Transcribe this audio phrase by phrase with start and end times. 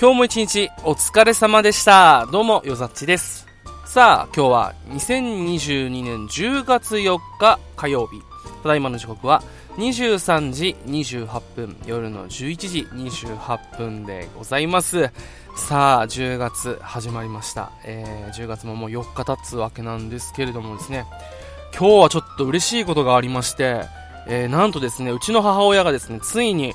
[0.00, 2.28] 今日も一日お疲れ様でした。
[2.30, 3.48] どうも、よざっちです。
[3.84, 8.22] さあ、今日は2022年10月4日火曜日。
[8.62, 9.42] ただいまの時刻は
[9.76, 15.10] 23時28分、夜の11時28分でございます。
[15.56, 17.72] さあ、10月始まりました。
[17.84, 21.06] えー、10月ももう4日経つわけなんですけれどもですね、
[21.76, 23.80] 今日はちょっと嬉しいことがありまして、
[24.28, 26.72] えー、なんとですね、うちの母親がですね、ついに、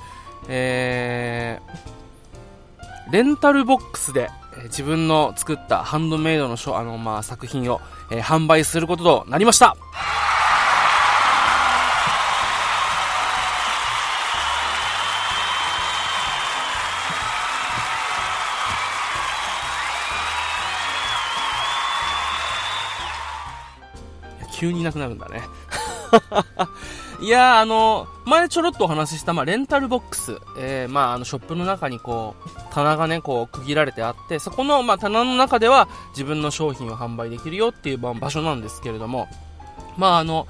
[0.49, 2.02] えー、
[3.12, 9.75] レンタルボックスで、え自分の作ったハンドメイドのあの、まあ、作品を、え販売することとなりました。
[24.64, 25.42] 急にいなくなるんだね。
[27.23, 39.30] いや、あの前ちょろっとお話しした、まあ、レンタルボックス、えー、まあ、あの、ショップの中にこう、棚がね、こう、区切られてあって、そこの、まあ、棚の中では自分の商品を販売できるよっていう場所なんですけれども、
[39.97, 40.47] まあ、あの、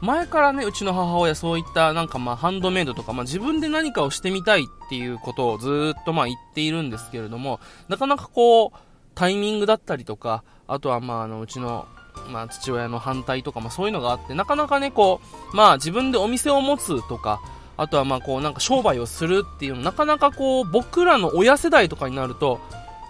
[0.00, 8.78] 前からね、うちの母親そういったなんかまあハンドメイドとか、まあ自分で何かをしてみたいっていうことをずっとまあ言っているんですけれども、なかなかこう、
[9.14, 11.86] タイミングだったりとか、あとはまああの、うちの、
[12.30, 15.20] まあ父親の反対とか、まあそういうのがあって、なかなかね、こ
[15.52, 17.40] う、まあ自分でお店を持つとか、
[17.76, 22.60] あとはまあこうなんか商売をするっていうの、なかなかこう、僕らの親世代とかになると、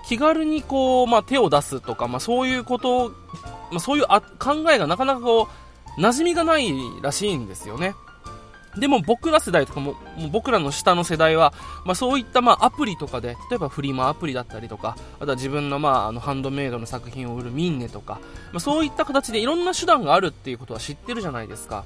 [0.07, 3.11] 気軽にこう、まあ手を出すとか、まあそういうこと、
[3.71, 5.49] まあそういうあ考えがなかなかこ
[5.99, 7.95] う、馴染みがないらしいんですよね。
[8.77, 11.53] でも僕ら世代とかも、もう僕らの下の世代は、
[11.85, 18.21] まあそういったまあアプリとかで、例えばフリマアプリだったりとか、あとは自分のまああのハンドメイドの作品を売るミンネとか、
[18.53, 21.85] まあそういった形でいろんな手段があるっていうことは知ってるじゃないですか。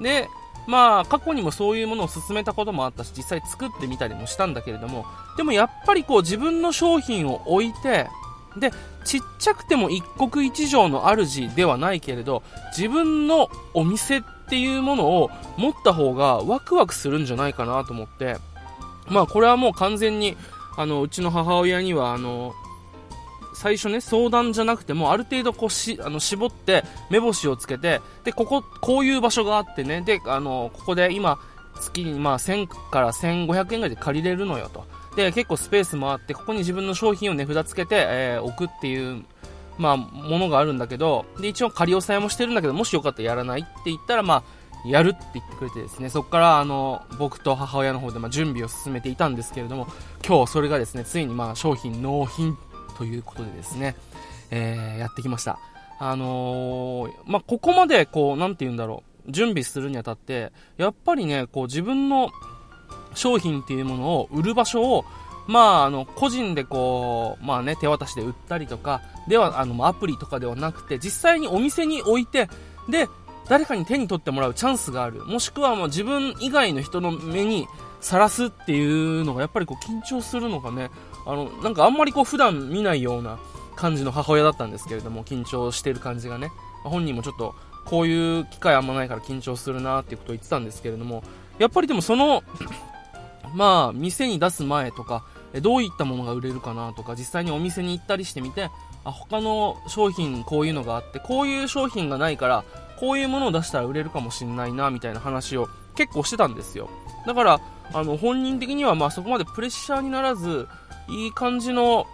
[0.00, 0.28] で、
[0.68, 8.08] まあ過去にもそういうものを進めたこともあったし、実際作ってみたりもしたんだけれども、でもやっぱりこう自分の商品を置いて、
[8.56, 8.70] で、
[9.04, 12.44] ちっちゃくても一国一城の主ではないけれど、
[12.76, 18.36] 自分のお店っっていうものを持った方がワクワクするんじゃないかなと思って、
[19.08, 20.36] まあこれはもう完全に、
[20.76, 22.54] あの、うちの母親には、あの、
[23.54, 31.38] 最初ね、相談じゃなくても、ある程度こうし、あの、絞って、目星をつけて、で、ここ、こういう場所があってね、で、あの、ここで今、
[31.80, 34.84] 月にまあ1000から1500円ぐらいで借りれるのよと。
[35.16, 39.24] で、結構スペースもあって、ここに自分の商品を値札つけて、えー置くっていう、
[39.78, 49.88] まあ、ものがあるんだけど、で、一応仮押さえもしてるんだけど、もしよかったらやらないって言ったら、まあ、やるって言ってくれてですね、そこから、あの、僕と母親の方で、まあ、準備を進めていたんですけれども、
[50.26, 52.56] 今日それがですね、ついにまあ、商品納品
[52.96, 53.96] ということでですね、
[54.50, 55.58] えー、やってきました。
[55.98, 62.30] あのーまあ、ここまで、こう、なんて言うんだろう、準備するにあたって、やっぱりね、こう、自分の
[63.14, 65.04] 商品っていうものを売る場所を、
[65.46, 72.48] まあ、あの、個人でこう、まあね、手渡しで売ったりとか、では、あの、アプリとかではなくて、実際にお店に置いて、
[72.88, 73.08] で、
[73.48, 75.24] 誰かに手に取ってもらうチャンスがある。
[75.26, 77.66] もしくはもう自分以外の人の目に
[78.00, 80.90] さらすっていうのが、やっぱりこう、緊張するのがね、
[81.26, 83.38] あの、なんかあんまりこう、普段見ないような
[83.76, 86.50] 感じの母親だったんですけれども、緊張してる感じがね、
[86.84, 91.22] 本人もちょっと、こういう機会あんまないから緊張するなっていうことを言ってたんですけれども、
[91.58, 92.42] やっぱりでもその、
[93.54, 95.24] まあ、店に出す前とか、
[95.60, 98.70] どういったものが売れるかなとか、実際にお店に行ったりしてみて、
[99.04, 102.64] あ、他の商品こういうのがあって、こういう商品がないから、
[102.98, 106.88] こういうものを出したら売れるかもしんないな、みたいな話を結構してたんですよ。
[107.26, 107.60] だから、
[107.92, 110.68] あの、本人的にはまあそこまでプレッシャーにならず、
[111.08, 112.06] いい感じの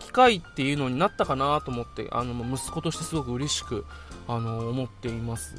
[0.00, 3.84] 機会っていうのになったかなと思って、あの、息子としてすごく嬉しく、
[4.26, 5.54] あの、思っています。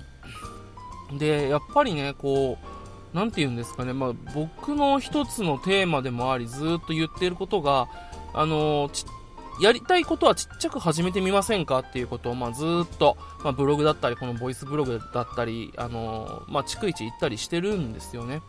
[1.17, 2.78] で、やっぱりね、こう、
[3.13, 7.87] なんて言うんですかね、まあ、僕の一つのテーマでもあり、ずっと言っていることが、
[8.33, 8.89] あの
[9.59, 18.41] やりたいことはちっちゃく始めてみませんかっていうことを、まあ、ずっと、まあ、ブログだったり、このボイスブログだったり、あのまあ、逐一行ったりしてるんですよね。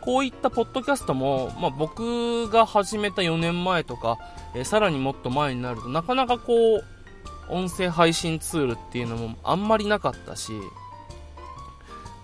[0.00, 4.16] こういったポッドキャストも、まあ、僕が始めた4年前とか、
[4.54, 6.84] えーさらにもっと前になるとなかなかこう
[7.50, 10.52] 音声配信ツールっていうのもあんまりなかったし、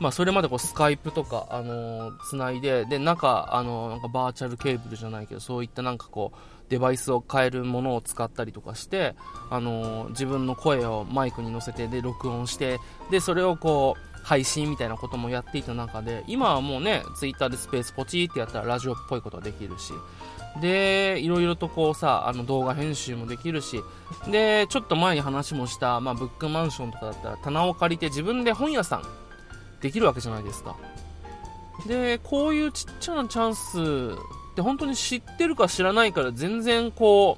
[0.01, 6.39] まあ、それまでこうスカイプとか、あのーつないでで中、あのーなんかバーチャルケーブルじゃないけどそういったなんかこう
[6.69, 9.15] デバイスを変えるものを使ったりとかして、
[9.51, 12.79] あのー自分の声をマイクに乗せてで録音して
[13.11, 19.93] でそれをこう配信みたいなこともやっていた中で今はもうねツイッターでスペースポチってやったらラジオっぽいことができるし
[20.61, 23.83] でいろいろとこうさあの動画編集もできるし
[24.31, 29.03] でちょっと前に話もした、まあ、ブックマンションとかだったら棚を借りて自分で本屋さん
[29.85, 30.77] できるわけじゃないですか
[31.87, 34.19] でこういうちっちゃなチャンス
[34.53, 37.37] って本当に知ってるか知らないから全然こ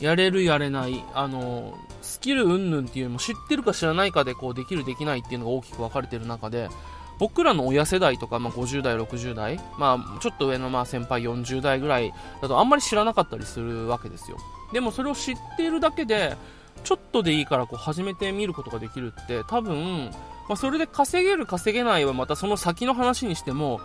[0.00, 6.68] う、やれるやれない、あの、スキル云々っていうのも知ってるか知らないかでこうできるできないっていうのが大きく分かれてる中で、
[7.18, 14.36] 僕らの親世代とか、まあ、50代、60代、まあ、ちょっと上のまあ先輩40代ぐらいだとあんまり知らなかったりするわけですよ。
[14.72, 16.36] でもそれを知っているだけで、
[16.84, 20.12] ちょっとでいいからこう始めてみることができるって多分、
[20.48, 23.80] まあ、それで稼げる稼げないはまたその先の話にしても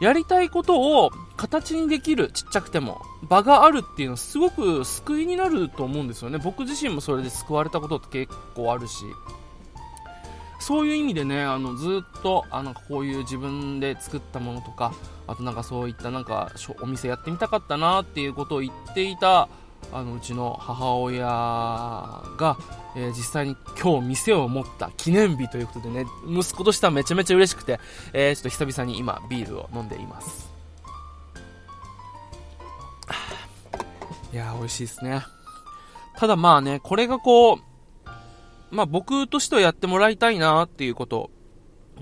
[0.00, 6.38] やりたいことを形にできるちっちゃくても場があるっていうのはすごく救いになると思うんですよね。
[6.38, 9.04] 僕自身もそれで救われたことって結構あるし。
[10.60, 14.92] そういう意味でねあのずっとあのこういう自分で作ったものとか
[15.28, 16.50] あとなんかそういったなんか
[16.82, 19.48] お店やってみたかったなっていうことを言っていた
[19.92, 22.58] あのうちの母親が、
[22.96, 27.80] えー、実際に今日店を持った記念日ということでね、息子としてはめちゃめちゃ嬉しくて、
[28.12, 30.50] えー、ちょっと久々に今ビールを飲んでいます。
[34.32, 35.22] いやー美味しいですね。
[36.16, 37.58] ただまあね、これがこう、
[38.70, 41.30] まあ僕としてはやってもらいたいなっていうことを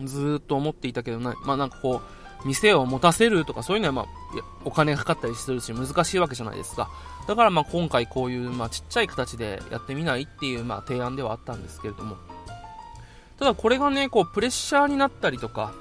[0.05, 4.07] ずっと思っていたけどな、まあなんかこう、店を持たせるとかそういうのはまあ
[4.65, 6.91] お金がかかったりするし難しいわけじゃないですか。
[7.27, 12.17] だからまあ今回こういうまあちっちゃい形でやってみないっていうまあ提案ではあったんですけれども。
[13.39, 15.75] ただこれがねこうプレッシャーになったりとか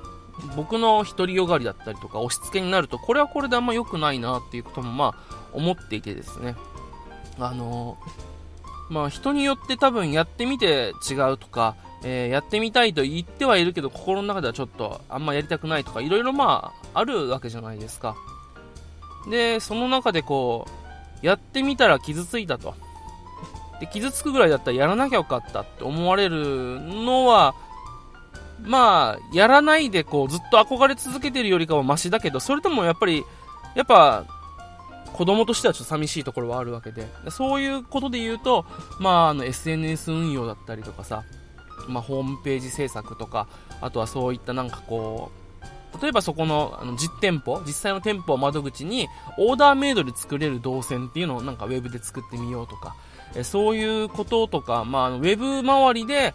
[0.55, 6.55] 僕の独りよがりだったりとか押し付けになるとこれはこれであんま良くないなっていうこともまあ思っていてですね。
[7.39, 8.34] あのー、
[8.89, 11.75] まあ人によって多分やってみて違うとか
[12.07, 18.15] えー、やってみたいと言ってはいるけど、心の中ではちょっとあんまやりたくないとか、いろいろまあ、あるわけじゃないですか。
[19.29, 20.67] で、その中でこ
[21.23, 22.75] う、やってみたら傷ついたと。
[23.79, 27.55] で、傷つくぐらいだったらやらなきゃよかったって思われるのは、
[28.61, 33.23] まあ、やらないでこう、ずっと憧れ続けてるよりかはマシだけど、それでもやっぱり、
[33.73, 34.25] やっぱ、
[35.15, 38.65] 子供としてはちょっと寂しいところはあるわけで、そういうことで言うと、
[38.99, 41.23] まあ、あの、SNS 運用だったりとかさ、
[41.87, 43.47] まあ、ホームページ制作とか、
[43.79, 49.07] あとはそういったなんかこう、例えばそこのあの実店舗、実際の店舗を窓口に
[49.37, 52.97] オーダーメイドで作れる動線っていうのをなんかウェブで作ってみようとか、
[53.35, 56.33] えそういうこととか、まあ、ウェブ周りで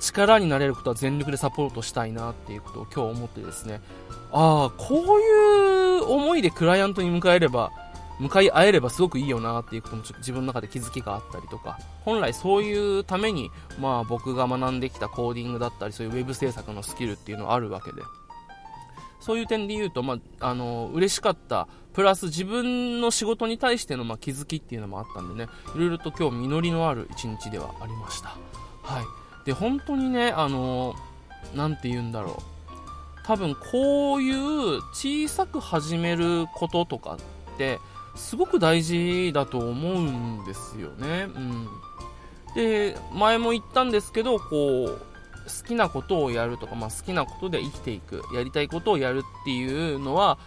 [0.00, 3.80] 力になれることは全力でサポートしたいなっていうことを今日思ってですね、
[4.32, 7.70] ああ、こういう思いでクライアントに迎えれば、
[8.18, 18.02] 向かい合えればすごくいいよなっていうことも自分の中で気づきがあったりとか、本来そういうために、まあ僕が学んできたコーディングだったり、そういうウェブ制作のスキルっていうのはあるわけで、
[19.20, 28.36] そういう点で言うと、まあ、あの、嬉しかった、プラス自分の仕事に対しての、まあ、気づきっていうのもあったんでね、いろいろと今日実りのある一日ではありました。
[28.82, 29.04] はい。
[29.44, 30.94] で、本当にね、あの、
[31.54, 32.42] なんて言うんだろう。
[33.24, 37.80] 多分こういう小さく始めることとかって、
[38.16, 41.28] すごく大事だと思うんですよね。
[41.34, 41.68] うん。
[42.54, 44.88] で、前も言ったんですけど、こう、
[45.46, 50.38] 好きなことをやるとか、まあ、好きなことで生きていく、やりたいことをやるっていうのは、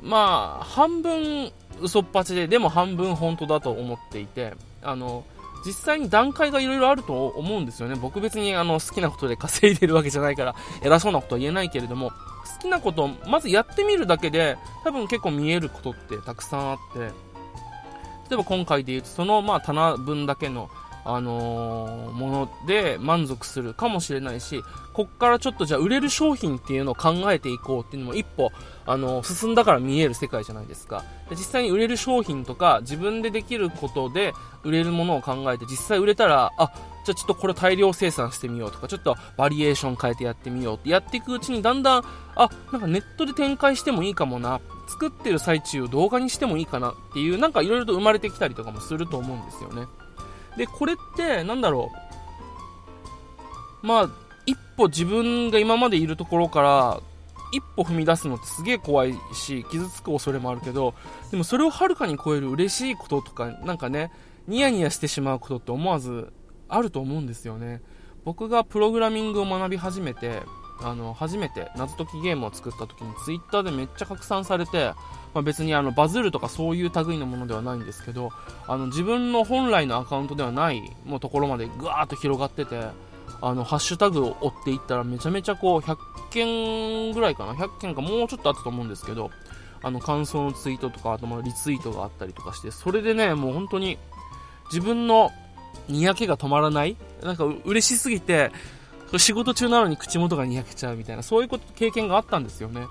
[0.00, 5.24] まあ、半分嘘っぱちで、でも半分本当だと思っていて、あの、
[5.66, 7.96] 実際に段階がいろいろあると思うんですよね。
[7.96, 12.12] 僕別にあの好きなことで稼いでるわけじゃないから偉そうなことは言えないけれども、
[12.54, 20.70] 好きなことまずやってみるだけで多分結構見えることってたくさんあって例えば今回で言うとそのまあ棚分だけの
[21.10, 24.62] あのー、もので満足するかもしれないし、
[24.92, 28.50] こっからちょっとじゃあ売れる商品っていうのを考えていこうっていうのも一歩、
[28.84, 31.36] あのー、進んだから見える世界じゃないですかで。
[31.36, 36.72] 実際に売れる商品とか自分でできることで売れるものを考えて実際売れたら、あ、
[37.08, 42.04] じゃあちょっとこれ大量生産してみようとか、ちょっとバリエーション変えてやってみようってやっていくうちにだんだん、
[42.36, 49.86] あ、なんかネットで展開してもいいかもな、作ってる最中を動画にしてもいいかなっていう、なんかいろいろと生まれてきたりとかもすると思うんですよね。
[50.58, 51.90] で、これって、なんだろ
[53.82, 53.86] う。
[53.86, 54.10] まあ、
[54.44, 57.00] 一歩自分が今までいるところから、
[57.52, 60.92] 一歩踏み出すのってすげえ怖いし、傷つく恐れもあるけど、
[61.30, 64.12] でもそれをはるかに超える嬉しいこととか、なんかね、
[64.46, 66.32] ニヤニヤしてしまうことって思わず
[66.68, 67.80] あると思うんですよね。
[68.24, 70.42] 僕がプログラミングを学び始めて、
[70.80, 74.92] あの、初めて謎解きゲームを作った時にツイッターでめっちゃ拡散されて、
[75.34, 78.30] まあ、別にあのバズるとかそういう類のものではないんですけど、
[78.66, 82.88] あの自分の本来のアカウントではないもうところまでぐわーっと広がってて、
[83.40, 85.96] あの、ハッシュタグを追っていったらめちゃめちゃこう100
[86.30, 89.30] 件ぐらいかな、100件かもうちょっとあったと思うんですけど、
[89.82, 93.98] あの感想のツイートとか、あとまリツイートがあったりとかして、それでね、もう本当に
[94.72, 95.30] 自分の
[95.88, 96.96] にやけが止まらない？
[97.22, 98.50] なんか嬉しすぎて、
[99.16, 102.86] 仕事中なのに口元がにやけちゃうみたいな、そういうこと、経験があったんですよね。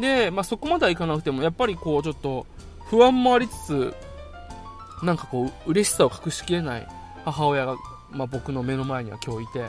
[0.00, 2.46] で、まあ、そこまではいかなくても、やっぱりこう、ちょっと、
[2.90, 3.94] 不安もありつつ、
[5.02, 6.88] なんかこう、嬉しさを隠しきれない
[7.24, 7.76] 母親が、
[8.10, 9.68] まあ、僕の目の前には今日いて、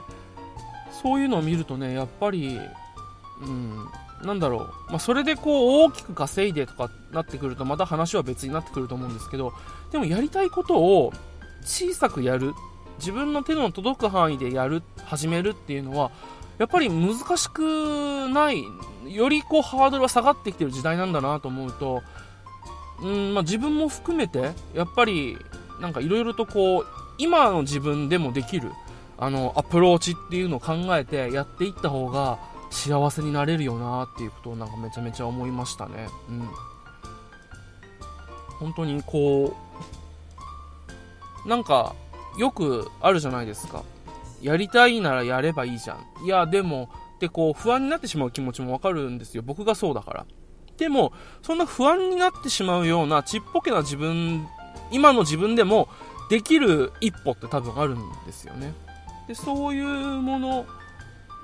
[1.01, 2.59] そういうのを見るとね、やっぱり、
[3.41, 3.87] うん、
[4.23, 9.53] なんだろう、まあ、それでこう大きく稼いでとかなってくるとまた話は別になってくると思うんですけど
[9.91, 11.13] でもやりたいことを
[11.65, 12.53] 小さくやる
[12.99, 16.11] 自分の手の届く範囲でやる始めるっていうのは
[16.57, 18.63] やっぱり難しくない
[19.07, 22.01] よりこうハードルは下がってきてる時代なんだなと思うと
[23.01, 25.37] うんまあ、自分も含めてやっぱり
[25.81, 26.85] なんかいろいろとこう
[27.17, 28.71] 今の自分でもできる
[29.17, 36.07] あのアプローチっていうのを考えてやっていった方が幸せになれるよなっていうことをなんかめちゃめちゃ思いましたね。
[36.29, 36.49] うん。
[38.59, 39.64] 本当にこう、
[41.45, 41.95] なんか
[42.37, 43.83] よくあるじゃないですか。
[44.41, 46.25] やりたいならやればいいじゃん。
[46.25, 49.43] いや、でも、ってこう不安になってしまう気持ちもわかるんですよ。
[49.43, 50.25] 僕がそうだから。
[50.77, 54.47] でも、そんな不安になってしまうようなちっぽけな自分、
[54.91, 55.87] 今の自分でも
[56.29, 58.73] できる一歩って多分あるんですよね。
[59.27, 59.85] で、そういう
[60.21, 60.65] もの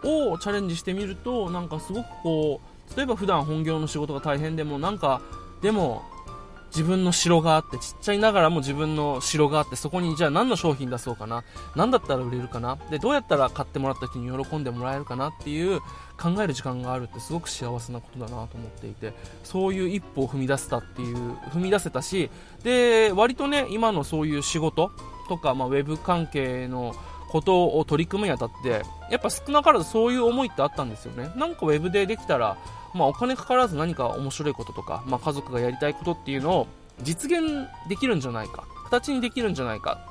[0.04, 2.62] をチャレンジしてみるとなんかすごくこ
[2.94, 5.22] う例えば普段本業の仕事が大変でもなんか
[5.62, 6.04] でも
[6.72, 11.44] 自分の城があってちっちゃいながらも自分の城があってそこにじゃあ何の商品出そうかな。
[11.76, 12.78] 何だったら売れるかな？
[12.90, 15.82] でどうやったら買ってもらった人に喜んでもらえるかなっていう
[16.18, 19.14] 考える時間があるってすごく幸せなことだなと思っていて
[19.44, 22.30] そういう一歩を踏み出せたっていう踏み出せたし
[22.64, 24.92] で割とね今のそういう仕事
[25.28, 26.96] とか、まあ、ウェブ関係の
[27.30, 31.32] ことを取り組むにあたってやっぱ少なからずそういう思いってあったんですよね。
[31.38, 32.58] なんかウェブでできたら、
[32.94, 36.68] まあ、お金かからず何か面白いこととか、まあ、家族がやりたいことっていうのを
[37.02, 40.06] 実現できるんじゃないか形にできるんじゃないか。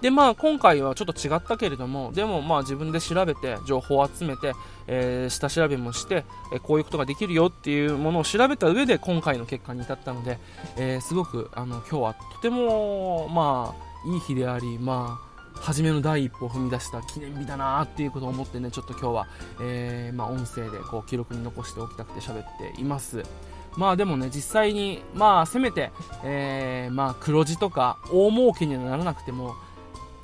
[0.00, 4.54] でまあ今回はちょっと違ったけれどもでもまあ自分で調べて情報を集めて、
[4.86, 10.38] えー、下調べもして、えー、こういうことができるよっていうものを調べた上で今回の結果に至ったので、
[10.78, 15.29] えー、すごくあの今日はとてもまあいい日でありまあ
[15.60, 19.26] 初めの第一歩を踏み出した記念日だなっていうことを思ってねちょっと今日は、
[19.60, 23.22] えー、まあ、音声でこう記録に残しておきたくて喋っています。
[23.76, 25.92] まあでもね実際にまあせめて、
[26.24, 29.54] えー、まあ黒字とか大儲けにはならなくても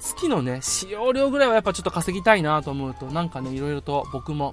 [0.00, 4.52] 月のね使用量ぐらいはやっぱちょっと稼ぎたいなと思うとなんかねいろいろと僕も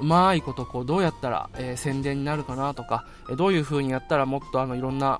[0.00, 5.18] うまいことこうどうやったら、えー、宣伝になるかなとか、えどういう風にやったらもっとあのいろんな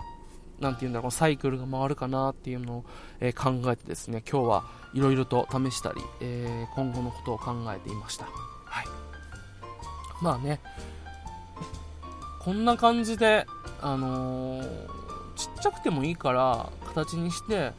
[0.60, 2.84] なんていうんだろう、サイクルが回るかなっていうのを、
[3.20, 8.26] えー、考えてですね、今日はいろいろと試したり、えー、今後のことを考えていました。
[8.64, 8.86] はい。
[10.22, 10.60] まあね、
[12.40, 13.46] こんな感じで、
[13.80, 14.88] あのー、
[15.36, 17.72] ちっちゃくてもいいから形にして、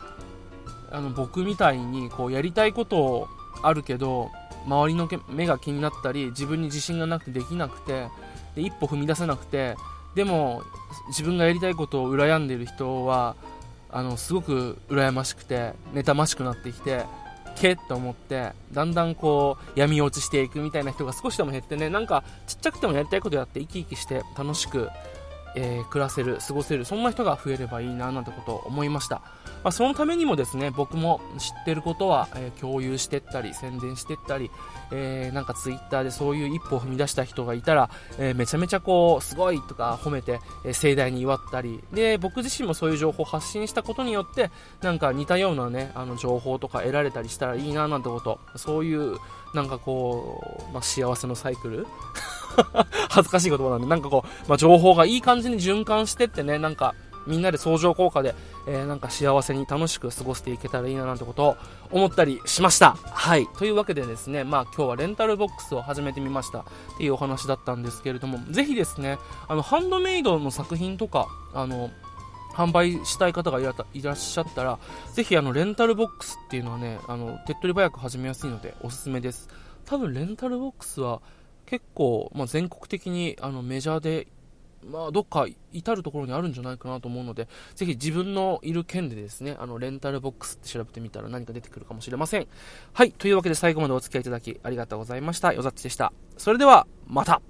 [0.92, 3.28] あの僕みたいにこうやりたいこと
[3.62, 4.32] あるけど
[4.66, 8.08] 周りの目が気になったり自分に自信がなくてできなくて
[8.56, 9.76] で一歩踏み出せなくて
[10.16, 10.64] でも
[11.10, 13.36] 自分がやりたいことを羨んでいる人は
[13.92, 17.06] あのすごく羨ましくて妬ましくなってきて
[17.56, 24.90] けっと思ってだんだんこう闇落ちしていくみたいな人が少しでも減ってねなんかちっちゃくてもやりたいことやって生き生きして楽しく
[25.56, 29.22] えー、暮らせる、過ごせる、そんな人が増えればいいななんてことを思いました。
[29.64, 34.52] まあ、そのためにもですね、僕も知ってることは、えー、共有してったり、宣伝してったり、
[34.92, 44.52] えー、なんかツイッターでそういう一歩を踏み出した人がいたら、えめちゃめちゃこう、すごいとか褒めて、え盛大に祝ったり、で、僕自身もそういう情報を発信したことによって、
[44.82, 49.18] なんか似たようなね、あの情報とか得られたりしたらいいななんてこと、そういう、
[49.54, 51.88] なんかこう、まあ、幸せのサイクル
[53.10, 56.96] 恥ずかしい言葉なんで、なんかこう、まあ、情報がいい感じに循環してってね、なんか、
[57.28, 58.34] みんなで相乗効果で、
[58.68, 61.58] えー、なんか幸せに楽しく過ごしていけたらいいななんてことを
[61.92, 62.96] 思ったりしました。
[63.06, 63.48] はい。
[63.58, 66.64] というわけでですね、まあ今日はレンタルボックスを始めてみましたっ
[66.98, 71.92] ていうお話だったんですけれども、ぜひですね、あの、ハンドメイドの作品とか、あの、
[72.54, 73.64] 販売したい方がい
[74.02, 74.80] らっしゃったら、
[75.14, 79.50] ぜひあの、レンタルボックスっていうのはね、あの、手っ取り早く始めやすいのでおすすめです。
[79.86, 81.22] 多分レンタルボックスは
[81.70, 84.28] 結構、まあ、全国的にあのメジャーで、
[84.90, 92.48] まあ、どっか至るところにあるんじゃないかなと思うので、ぜひ自分のいる県でですね、あの、レンタルボックスって調べてみたら何か出てくるかもしれません。
[92.94, 93.12] はい。
[93.12, 95.54] というわけで最後までお付き合いいただきありがとうございました。
[95.54, 96.12] よざっちでした。
[96.38, 97.42] それでは、また